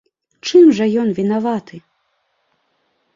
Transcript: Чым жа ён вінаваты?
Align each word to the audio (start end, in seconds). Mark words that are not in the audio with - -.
Чым 0.51 0.69
жа 0.79 0.87
ён 1.01 1.11
вінаваты? 1.19 1.77